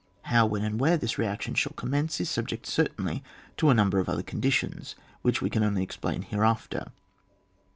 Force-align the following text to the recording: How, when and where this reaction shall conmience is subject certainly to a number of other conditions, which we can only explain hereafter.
How, 0.23 0.47
when 0.47 0.63
and 0.63 0.79
where 0.79 0.97
this 0.97 1.19
reaction 1.19 1.53
shall 1.53 1.73
conmience 1.73 2.19
is 2.19 2.27
subject 2.27 2.65
certainly 2.65 3.23
to 3.57 3.69
a 3.69 3.75
number 3.75 3.99
of 3.99 4.09
other 4.09 4.23
conditions, 4.23 4.95
which 5.21 5.43
we 5.43 5.49
can 5.51 5.61
only 5.61 5.83
explain 5.83 6.23
hereafter. 6.23 6.91